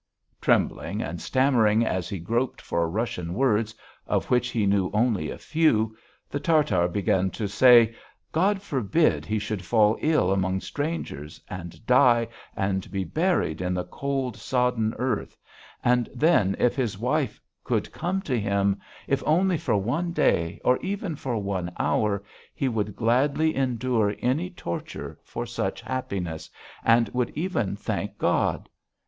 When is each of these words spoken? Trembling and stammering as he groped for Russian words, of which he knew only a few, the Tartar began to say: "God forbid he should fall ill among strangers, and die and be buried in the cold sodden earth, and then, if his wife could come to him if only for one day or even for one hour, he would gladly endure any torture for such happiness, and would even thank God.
Trembling 0.41 1.03
and 1.03 1.21
stammering 1.21 1.85
as 1.85 2.09
he 2.09 2.17
groped 2.17 2.59
for 2.59 2.89
Russian 2.89 3.35
words, 3.35 3.75
of 4.07 4.31
which 4.31 4.49
he 4.49 4.65
knew 4.65 4.89
only 4.95 5.29
a 5.29 5.37
few, 5.37 5.95
the 6.27 6.39
Tartar 6.39 6.87
began 6.87 7.29
to 7.29 7.47
say: 7.47 7.93
"God 8.31 8.63
forbid 8.63 9.27
he 9.27 9.37
should 9.37 9.63
fall 9.63 9.99
ill 10.01 10.31
among 10.31 10.59
strangers, 10.61 11.39
and 11.47 11.85
die 11.85 12.29
and 12.55 12.89
be 12.89 13.03
buried 13.03 13.61
in 13.61 13.75
the 13.75 13.83
cold 13.83 14.35
sodden 14.35 14.95
earth, 14.97 15.37
and 15.83 16.09
then, 16.15 16.55
if 16.57 16.75
his 16.75 16.97
wife 16.97 17.39
could 17.63 17.91
come 17.91 18.23
to 18.23 18.39
him 18.39 18.79
if 19.05 19.21
only 19.27 19.55
for 19.59 19.77
one 19.77 20.13
day 20.13 20.59
or 20.65 20.77
even 20.79 21.15
for 21.15 21.37
one 21.37 21.71
hour, 21.77 22.23
he 22.55 22.67
would 22.67 22.95
gladly 22.95 23.55
endure 23.55 24.15
any 24.17 24.49
torture 24.49 25.19
for 25.21 25.45
such 25.45 25.79
happiness, 25.79 26.49
and 26.83 27.07
would 27.09 27.29
even 27.35 27.75
thank 27.75 28.17
God. 28.17 28.67